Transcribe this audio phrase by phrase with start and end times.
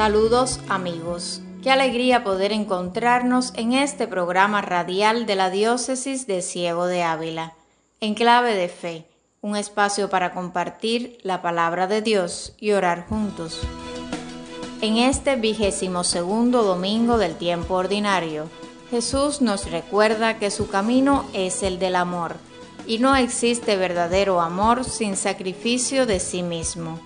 [0.00, 1.42] Saludos amigos.
[1.62, 7.52] Qué alegría poder encontrarnos en este programa radial de la Diócesis de Ciego de Ávila,
[8.00, 9.04] en clave de fe,
[9.42, 13.60] un espacio para compartir la palabra de Dios y orar juntos.
[14.80, 18.48] En este vigésimo segundo domingo del tiempo ordinario,
[18.90, 22.36] Jesús nos recuerda que su camino es el del amor,
[22.86, 26.98] y no existe verdadero amor sin sacrificio de sí mismo.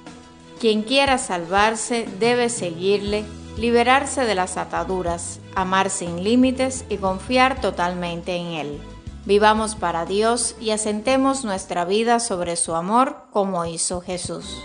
[0.60, 3.24] Quien quiera salvarse debe seguirle,
[3.58, 8.80] liberarse de las ataduras, amar sin límites y confiar totalmente en Él.
[9.26, 14.60] Vivamos para Dios y asentemos nuestra vida sobre su amor como hizo Jesús.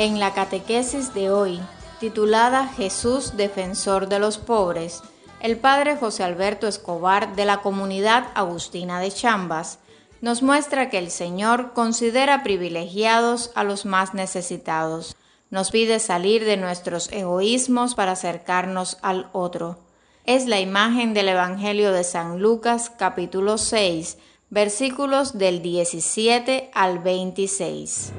[0.00, 1.60] En la catequesis de hoy,
[1.98, 5.02] titulada Jesús Defensor de los Pobres,
[5.42, 9.78] el Padre José Alberto Escobar de la comunidad agustina de Chambas
[10.22, 15.16] nos muestra que el Señor considera privilegiados a los más necesitados.
[15.50, 19.80] Nos pide salir de nuestros egoísmos para acercarnos al otro.
[20.24, 24.16] Es la imagen del Evangelio de San Lucas capítulo 6,
[24.48, 28.14] versículos del 17 al 26.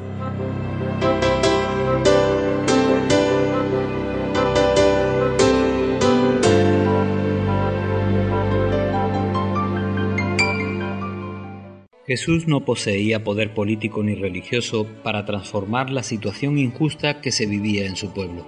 [12.11, 17.85] Jesús no poseía poder político ni religioso para transformar la situación injusta que se vivía
[17.85, 18.45] en su pueblo.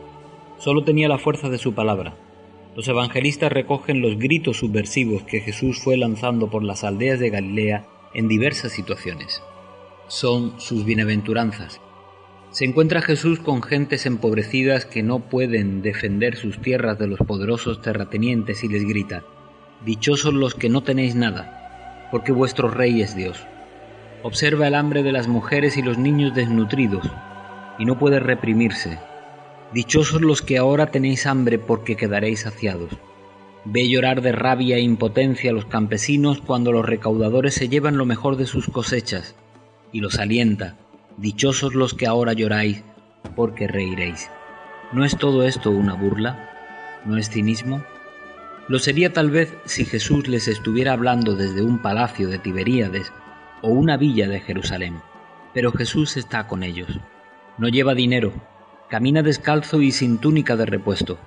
[0.59, 2.13] Solo tenía la fuerza de su palabra.
[2.75, 7.85] Los evangelistas recogen los gritos subversivos que Jesús fue lanzando por las aldeas de Galilea
[8.13, 9.41] en diversas situaciones.
[10.09, 11.79] Son sus bienaventuranzas.
[12.49, 17.81] Se encuentra Jesús con gentes empobrecidas que no pueden defender sus tierras de los poderosos
[17.81, 19.23] terratenientes y les grita,
[19.85, 23.47] Dichosos los que no tenéis nada, porque vuestro rey es Dios.
[24.25, 27.05] Observa el hambre de las mujeres y los niños desnutridos,
[27.77, 28.97] y no puede reprimirse.
[29.73, 32.93] Dichosos los que ahora tenéis hambre porque quedaréis saciados.
[33.65, 38.05] Ve llorar de rabia e impotencia a los campesinos cuando los recaudadores se llevan lo
[38.05, 39.35] mejor de sus cosechas,
[39.91, 40.77] y los alienta.
[41.17, 42.81] Dichosos los que ahora lloráis,
[43.35, 44.29] porque reiréis.
[44.93, 46.49] ¿No es todo esto una burla?
[47.03, 47.83] ¿No es cinismo?
[48.69, 53.11] Lo sería tal vez si Jesús les estuviera hablando desde un palacio de Tiberíades
[53.63, 55.01] o una villa de Jerusalén.
[55.53, 56.99] Pero Jesús está con ellos.
[57.57, 58.33] No lleva dinero,
[58.89, 61.17] camina descalzo y sin túnica de repuesto.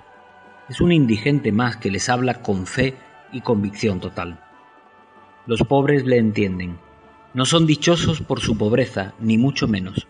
[0.69, 2.93] Es un indigente más que les habla con fe
[3.31, 4.39] y convicción total.
[5.47, 6.77] Los pobres le entienden.
[7.33, 10.07] No son dichosos por su pobreza, ni mucho menos.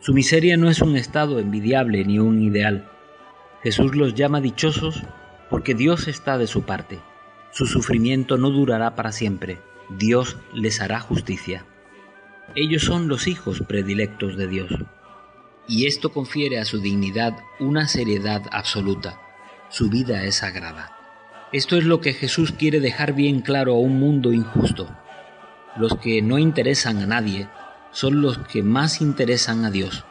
[0.00, 2.88] Su miseria no es un estado envidiable ni un ideal.
[3.62, 5.02] Jesús los llama dichosos
[5.50, 6.98] porque Dios está de su parte.
[7.50, 11.64] Su sufrimiento no durará para siempre Dios les hará justicia.
[12.54, 14.70] Ellos son los hijos predilectos de Dios.
[15.66, 19.20] Y esto confiere a su dignidad una seriedad absoluta.
[19.70, 20.94] Su vida es sagrada.
[21.52, 24.94] Esto es lo que Jesús quiere dejar bien claro a un mundo injusto.
[25.76, 27.48] Los que no interesan a nadie
[27.90, 30.04] son los que más interesan a Dios.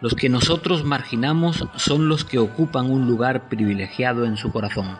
[0.00, 4.98] Los que nosotros marginamos son los que ocupan un lugar privilegiado en su corazón.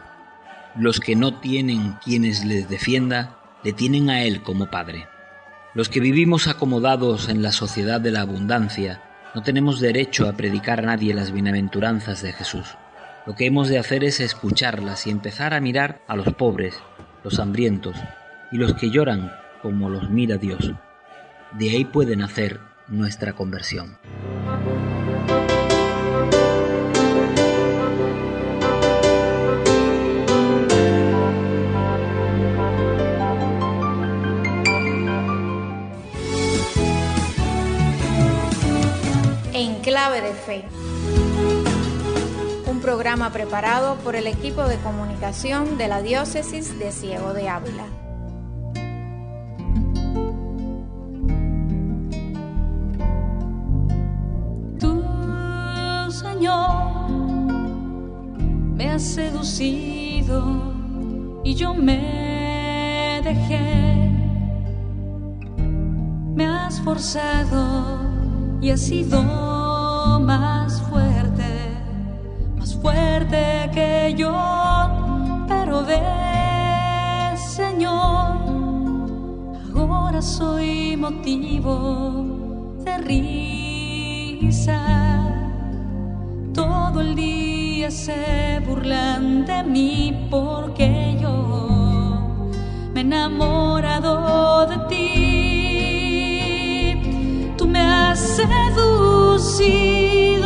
[0.76, 5.08] Los que no tienen quienes les defienda le tienen a Él como Padre.
[5.74, 9.02] Los que vivimos acomodados en la sociedad de la abundancia
[9.34, 12.76] no tenemos derecho a predicar a nadie las bienaventuranzas de Jesús.
[13.26, 16.76] Lo que hemos de hacer es escucharlas y empezar a mirar a los pobres,
[17.24, 17.96] los hambrientos
[18.52, 19.32] y los que lloran
[19.62, 20.72] como los mira Dios.
[21.52, 23.96] De ahí puede nacer nuestra conversión.
[40.20, 40.64] De Fe.
[42.66, 47.86] Un programa preparado por el equipo de comunicación de la Diócesis de Ciego de Ávila.
[54.78, 55.02] Tú,
[56.10, 56.84] Señor
[59.00, 60.72] seducido
[61.42, 64.10] y yo me dejé.
[66.34, 67.98] Me has forzado
[68.60, 69.53] y has sido
[70.24, 71.44] más fuerte,
[72.56, 74.32] más fuerte que yo,
[75.46, 76.00] pero ve,
[77.36, 78.38] Señor,
[79.76, 82.24] ahora soy motivo
[82.84, 84.80] de risa.
[86.54, 92.40] Todo el día se burlan de mí porque yo
[92.94, 95.34] me he enamorado de ti.
[97.58, 98.93] Tú me has seducido,
[99.38, 100.43] Señor,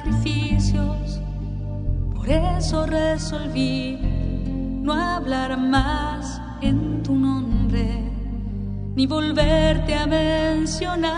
[0.00, 1.20] sacrificios.
[2.14, 3.98] Por eso resolví
[4.82, 8.10] no hablar más en tu nombre
[8.94, 11.10] ni volverte a mencionar.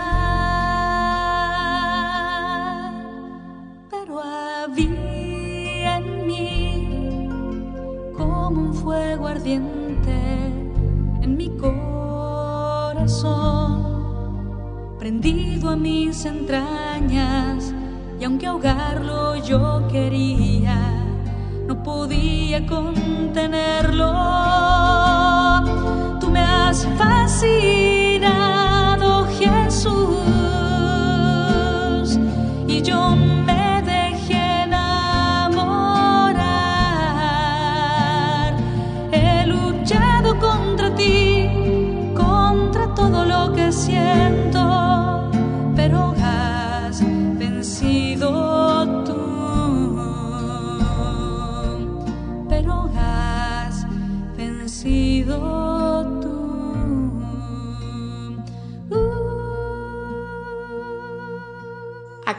[3.89, 7.29] Pero había en mí
[8.17, 10.15] como un fuego ardiente
[11.21, 13.13] en mi corazón,
[15.03, 17.73] prendido a mis entrañas,
[18.21, 20.77] y aunque ahogarlo yo quería,
[21.67, 24.13] no podía contenerlo.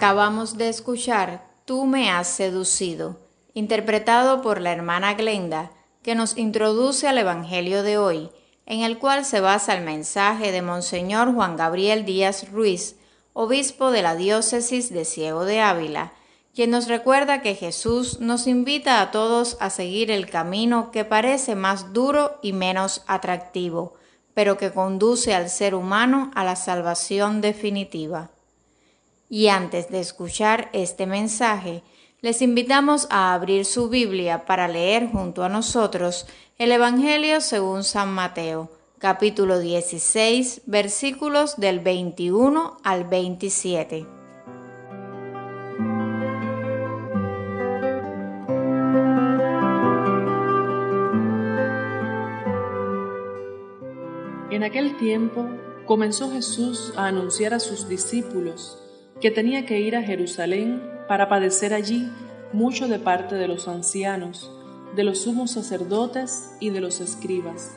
[0.04, 3.20] Acabamos de escuchar Tú me has seducido,
[3.54, 5.70] interpretado por la hermana Glenda,
[6.02, 8.30] que nos introduce al Evangelio de hoy,
[8.66, 12.96] en el cual se basa el mensaje de Monseñor Juan Gabriel Díaz Ruiz,
[13.32, 16.12] obispo de la diócesis de Ciego de Ávila,
[16.54, 21.54] quien nos recuerda que Jesús nos invita a todos a seguir el camino que parece
[21.54, 23.94] más duro y menos atractivo,
[24.34, 28.32] pero que conduce al ser humano a la salvación definitiva.
[29.34, 31.82] Y antes de escuchar este mensaje,
[32.20, 38.14] les invitamos a abrir su Biblia para leer junto a nosotros el Evangelio según San
[38.14, 38.70] Mateo,
[39.00, 44.06] capítulo 16, versículos del 21 al 27.
[54.52, 55.48] En aquel tiempo
[55.86, 58.78] comenzó Jesús a anunciar a sus discípulos
[59.20, 62.10] que tenía que ir a Jerusalén para padecer allí
[62.52, 64.50] mucho de parte de los ancianos,
[64.94, 67.76] de los sumos sacerdotes y de los escribas,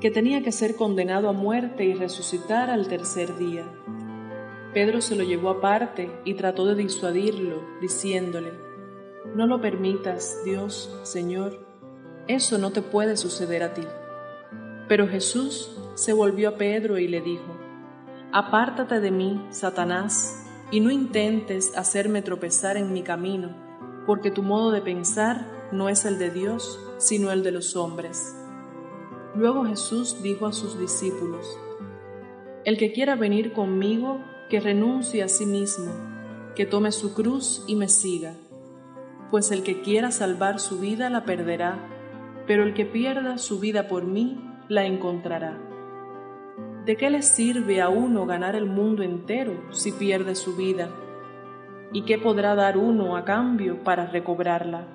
[0.00, 3.64] que tenía que ser condenado a muerte y resucitar al tercer día.
[4.74, 8.52] Pedro se lo llevó aparte y trató de disuadirlo, diciéndole,
[9.34, 11.64] No lo permitas, Dios, Señor,
[12.26, 13.82] eso no te puede suceder a ti.
[14.88, 17.56] Pero Jesús se volvió a Pedro y le dijo,
[18.32, 20.43] Apártate de mí, Satanás,
[20.74, 23.54] y no intentes hacerme tropezar en mi camino,
[24.06, 28.34] porque tu modo de pensar no es el de Dios, sino el de los hombres.
[29.36, 31.46] Luego Jesús dijo a sus discípulos,
[32.64, 34.18] El que quiera venir conmigo,
[34.50, 35.92] que renuncie a sí mismo,
[36.56, 38.34] que tome su cruz y me siga,
[39.30, 41.78] pues el que quiera salvar su vida la perderá,
[42.48, 45.56] pero el que pierda su vida por mí la encontrará.
[46.84, 50.90] ¿De qué le sirve a uno ganar el mundo entero si pierde su vida?
[51.94, 54.86] ¿Y qué podrá dar uno a cambio para recobrarla?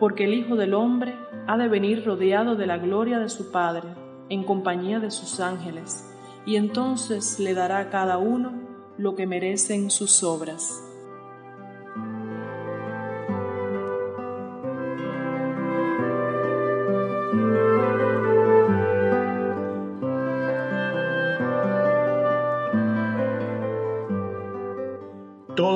[0.00, 1.14] Porque el Hijo del Hombre
[1.46, 3.90] ha de venir rodeado de la gloria de su Padre,
[4.28, 6.04] en compañía de sus ángeles,
[6.46, 8.52] y entonces le dará cada uno
[8.98, 10.91] lo que merecen sus obras.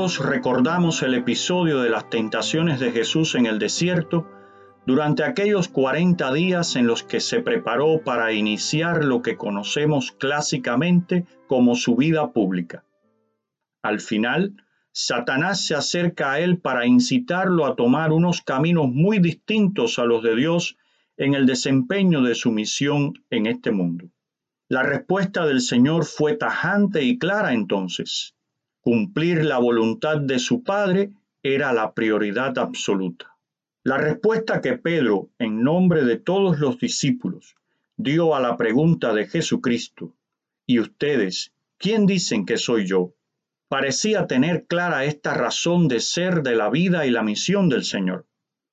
[0.06, 4.25] Recordamos el episodio de las tentaciones de Jesús en el desierto
[4.86, 11.26] durante aquellos 40 días en los que se preparó para iniciar lo que conocemos clásicamente
[11.48, 12.84] como su vida pública.
[13.82, 14.54] Al final,
[14.92, 20.22] Satanás se acerca a él para incitarlo a tomar unos caminos muy distintos a los
[20.22, 20.76] de Dios
[21.16, 24.08] en el desempeño de su misión en este mundo.
[24.68, 28.36] La respuesta del Señor fue tajante y clara entonces.
[28.87, 31.11] Cumplir la voluntad de su Padre
[31.43, 33.37] era la prioridad absoluta.
[33.83, 37.57] La respuesta que Pedro, en nombre de todos los discípulos,
[37.97, 40.14] dio a la pregunta de Jesucristo,
[40.66, 43.12] ¿y ustedes quién dicen que soy yo?
[43.66, 48.25] parecía tener clara esta razón de ser de la vida y la misión del Señor.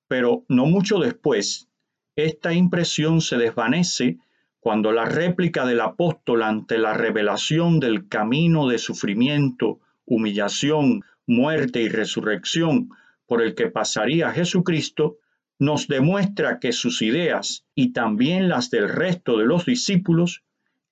[0.07, 1.69] Pero no mucho después,
[2.15, 4.19] esta impresión se desvanece
[4.59, 11.89] cuando la réplica del apóstol ante la revelación del camino de sufrimiento, humillación, muerte y
[11.89, 12.89] resurrección
[13.25, 15.17] por el que pasaría Jesucristo,
[15.59, 20.43] nos demuestra que sus ideas y también las del resto de los discípulos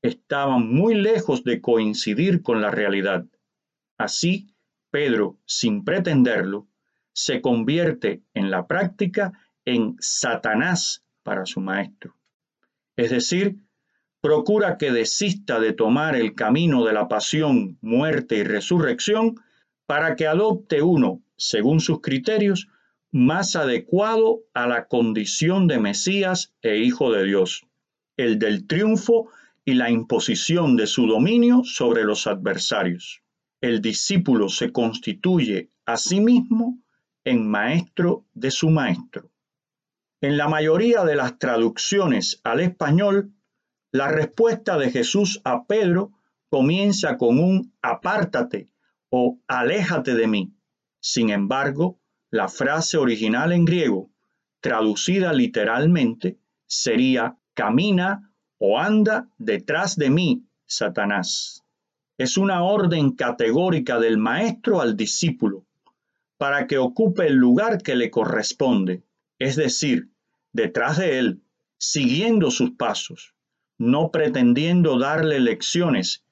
[0.01, 3.25] estaban muy lejos de coincidir con la realidad.
[3.98, 4.48] Así,
[4.89, 6.68] Pedro, sin pretenderlo,
[7.13, 9.34] se convierte en la práctica
[9.65, 12.15] en Satanás para su maestro.
[12.96, 13.58] Es decir,
[14.22, 19.36] procura que desista de tomar el camino de la pasión, muerte y resurrección
[19.88, 22.68] para que adopte uno según sus criterios,
[23.12, 27.66] más adecuado a la condición de Mesías e Hijo de Dios,
[28.16, 29.30] el del triunfo
[29.66, 33.22] y la imposición de su dominio sobre los adversarios.
[33.60, 36.80] El discípulo se constituye a sí mismo
[37.25, 39.30] en maestro de su maestro.
[40.22, 43.34] En la mayoría de las traducciones al español,
[43.91, 46.12] la respuesta de Jesús a Pedro
[46.50, 48.69] comienza con un apártate
[49.10, 50.53] o aléjate de mí.
[51.00, 54.10] Sin embargo, la frase original en griego,
[54.62, 61.65] traducida literalmente, sería camina o anda detrás de mí, Satanás.
[62.17, 65.65] Es una orden categórica del maestro al discípulo
[66.38, 69.03] para que ocupe el lugar que le corresponde,
[69.38, 70.10] es decir,
[70.53, 71.41] detrás de él,
[71.77, 73.36] siguiendo sus pasos,
[73.82, 76.24] no pretendiendo darle lecciones,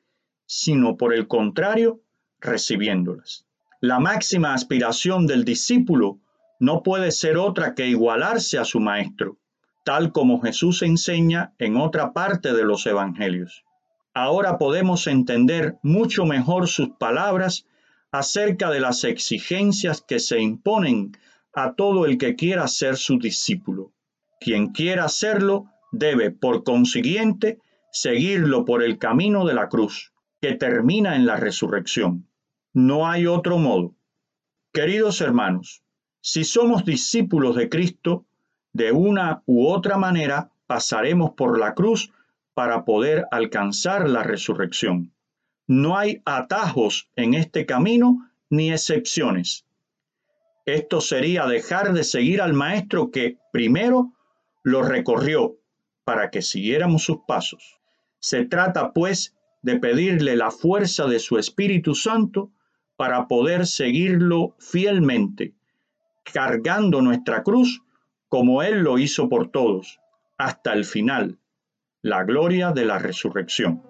[0.46, 2.00] sino por el contrario,
[2.40, 3.48] recibiéndolas.
[3.82, 6.20] La máxima aspiración del discípulo
[6.60, 9.40] no puede ser otra que igualarse a su maestro,
[9.84, 13.64] tal como Jesús enseña en otra parte de los evangelios.
[14.14, 17.66] Ahora podemos entender mucho mejor sus palabras
[18.12, 21.18] acerca de las exigencias que se imponen
[21.56, 23.92] a todo el que quiera ser su discípulo.
[24.40, 27.60] Quien quiera hacerlo debe, por consiguiente,
[27.92, 32.28] seguirlo por el camino de la cruz, que termina en la resurrección.
[32.74, 33.96] No hay otro modo.
[34.72, 35.84] Queridos hermanos,
[36.22, 38.26] si somos discípulos de Cristo,
[38.74, 42.12] de una u otra manera pasaremos por la cruz
[42.54, 45.14] para poder alcanzar la resurrección.
[45.66, 49.66] No hay atajos en este camino ni excepciones.
[50.66, 54.14] Esto sería dejar de seguir al Maestro que primero
[54.64, 55.59] lo recorrió
[56.10, 57.80] para que siguiéramos sus pasos.
[58.18, 62.52] Se trata, pues, de pedirle la fuerza de su Espíritu Santo
[62.96, 65.54] para poder seguirlo fielmente,
[66.24, 67.84] cargando nuestra cruz
[68.28, 70.00] como Él lo hizo por todos,
[70.40, 71.38] hasta el final,
[72.02, 73.84] la gloria de la resurrección.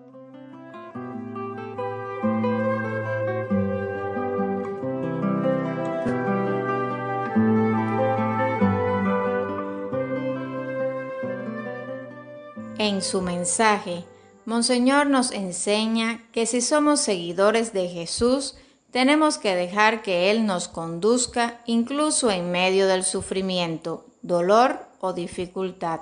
[12.89, 14.03] En su mensaje,
[14.45, 18.55] Monseñor nos enseña que si somos seguidores de Jesús,
[18.89, 25.99] tenemos que dejar que Él nos conduzca incluso en medio del sufrimiento, dolor o dificultad.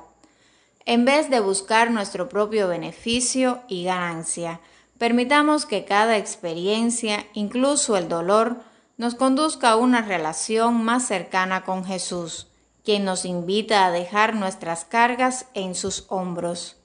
[0.85, 4.61] En vez de buscar nuestro propio beneficio y ganancia,
[4.97, 8.61] permitamos que cada experiencia, incluso el dolor,
[8.95, 12.46] nos conduzca a una relación más cercana con Jesús,
[12.87, 16.77] quien nos invita a dejar nuestras cargas en sus hombros.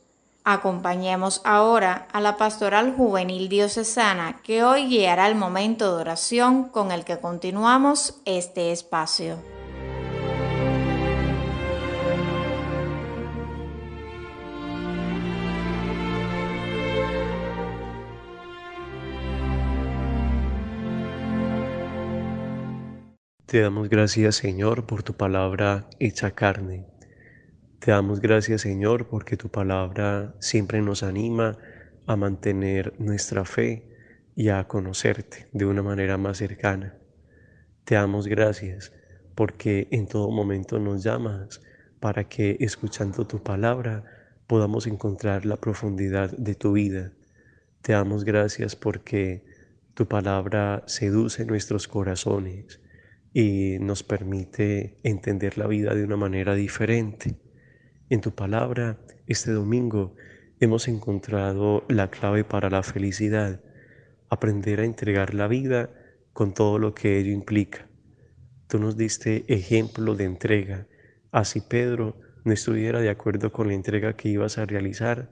[0.42, 6.90] Acompañemos ahora a la pastoral juvenil diocesana que hoy guiará el momento de oración con
[6.90, 9.38] el que continuamos este espacio.
[23.52, 26.86] Te damos gracias Señor por tu palabra hecha carne
[27.80, 31.58] te damos gracias Señor porque tu palabra siempre nos anima
[32.06, 33.86] a mantener nuestra fe
[34.34, 36.96] y a conocerte de una manera más cercana.
[37.84, 38.90] Te damos gracias
[39.34, 41.60] porque en todo momento nos llamas
[42.00, 44.02] para que escuchando tu palabra
[44.46, 47.12] podamos encontrar la profundidad de tu vida.
[47.82, 49.44] Te damos gracias porque
[49.92, 52.80] tu palabra seduce nuestros corazones
[53.32, 57.36] y nos permite entender la vida de una manera diferente.
[58.10, 60.14] En tu palabra, este domingo,
[60.60, 63.60] hemos encontrado la clave para la felicidad,
[64.28, 65.90] aprender a entregar la vida
[66.32, 67.88] con todo lo que ello implica.
[68.68, 70.86] Tú nos diste ejemplo de entrega.
[71.30, 75.30] Así Pedro no estuviera de acuerdo con la entrega que ibas a realizar,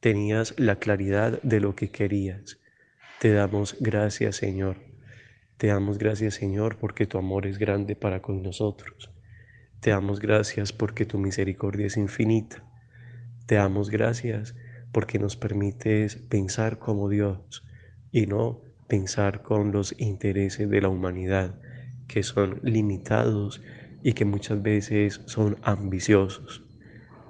[0.00, 2.58] tenías la claridad de lo que querías.
[3.20, 4.89] Te damos gracias, Señor.
[5.60, 9.10] Te damos gracias, Señor, porque tu amor es grande para con nosotros.
[9.80, 12.64] Te damos gracias porque tu misericordia es infinita.
[13.44, 14.56] Te damos gracias
[14.90, 17.62] porque nos permites pensar como Dios
[18.10, 21.60] y no pensar con los intereses de la humanidad,
[22.08, 23.60] que son limitados
[24.02, 26.64] y que muchas veces son ambiciosos.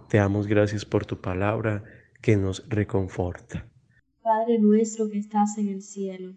[0.09, 1.83] Te damos gracias por tu palabra
[2.23, 3.67] que nos reconforta.
[4.23, 6.37] Padre nuestro que estás en el cielo,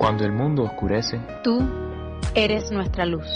[0.00, 1.60] Cuando el mundo oscurece, tú
[2.34, 3.26] eres nuestra luz.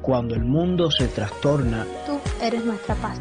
[0.00, 3.20] Cuando el mundo se trastorna, tú eres nuestra paz.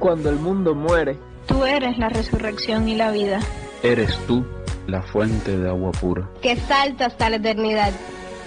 [0.00, 1.16] Cuando el mundo muere,
[1.46, 3.38] Tú eres la resurrección y la vida.
[3.84, 4.44] Eres tú
[4.88, 6.28] la fuente de agua pura.
[6.42, 7.92] Que salta hasta la eternidad.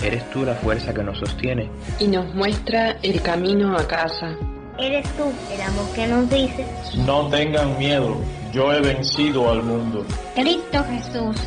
[0.04, 1.72] Eres tú la fuerza que nos sostiene.
[1.98, 4.36] Y nos muestra el camino a casa.
[4.78, 6.68] Eres tú el amor que nos dice.
[7.06, 8.18] No tengan miedo,
[8.52, 10.06] yo he vencido al mundo.
[10.36, 11.38] Cristo Jesús,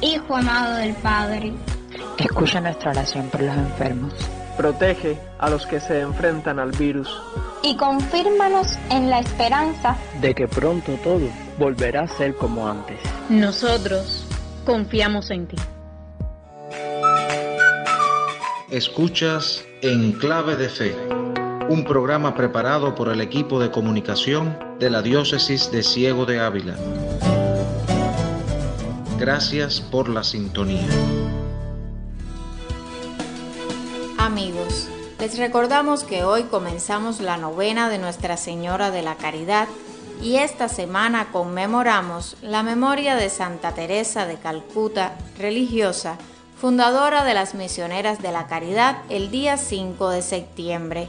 [0.00, 1.54] Hijo amado del Padre.
[2.18, 4.12] Escucha nuestra oración por los enfermos.
[4.56, 7.08] Protege a los que se enfrentan al virus
[7.62, 11.28] y confírmanos en la esperanza de que pronto todo
[11.58, 12.98] volverá a ser como antes.
[13.28, 14.26] Nosotros
[14.64, 15.56] confiamos en ti.
[18.70, 20.96] Escuchas En Clave de Fe,
[21.68, 26.76] un programa preparado por el equipo de comunicación de la Diócesis de Ciego de Ávila.
[29.18, 30.86] Gracias por la sintonía.
[34.18, 39.68] Amigos, les recordamos que hoy comenzamos la novena de Nuestra Señora de la Caridad
[40.22, 46.18] y esta semana conmemoramos la memoria de Santa Teresa de Calcuta, religiosa,
[46.60, 51.08] fundadora de las Misioneras de la Caridad el día 5 de septiembre.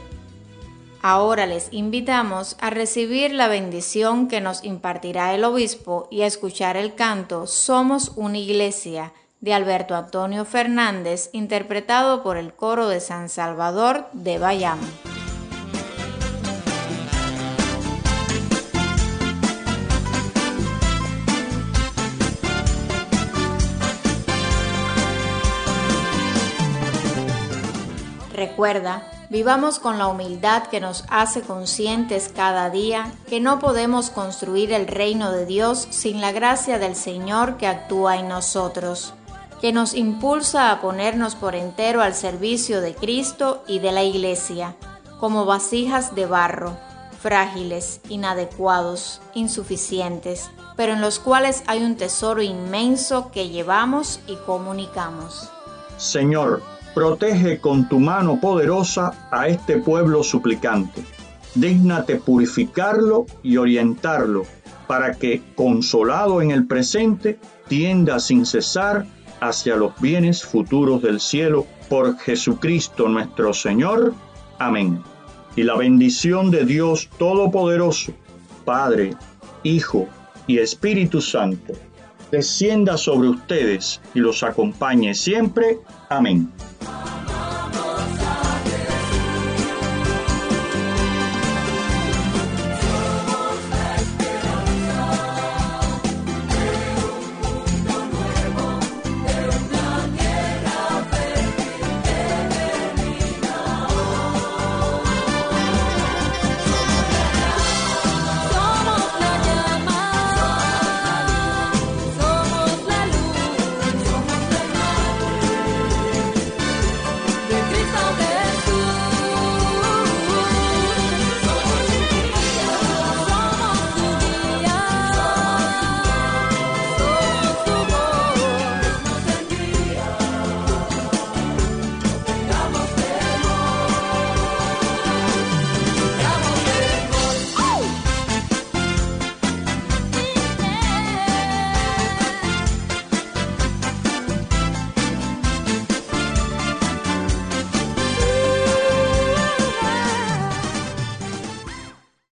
[1.00, 6.76] Ahora les invitamos a recibir la bendición que nos impartirá el obispo y a escuchar
[6.76, 13.28] el canto Somos una iglesia de Alberto Antonio Fernández, interpretado por el coro de San
[13.28, 14.80] Salvador de Bayam.
[28.34, 34.72] Recuerda, vivamos con la humildad que nos hace conscientes cada día que no podemos construir
[34.72, 39.14] el reino de Dios sin la gracia del Señor que actúa en nosotros
[39.60, 44.76] que nos impulsa a ponernos por entero al servicio de Cristo y de la Iglesia,
[45.18, 46.76] como vasijas de barro,
[47.20, 55.50] frágiles, inadecuados, insuficientes, pero en los cuales hay un tesoro inmenso que llevamos y comunicamos.
[55.96, 56.62] Señor,
[56.94, 61.02] protege con tu mano poderosa a este pueblo suplicante.
[61.54, 64.44] Dígnate purificarlo y orientarlo
[64.86, 69.06] para que, consolado en el presente, tienda sin cesar
[69.40, 74.14] hacia los bienes futuros del cielo por Jesucristo nuestro Señor.
[74.58, 75.02] Amén.
[75.56, 78.12] Y la bendición de Dios Todopoderoso,
[78.64, 79.14] Padre,
[79.62, 80.08] Hijo
[80.46, 81.74] y Espíritu Santo,
[82.30, 85.78] descienda sobre ustedes y los acompañe siempre.
[86.08, 86.50] Amén.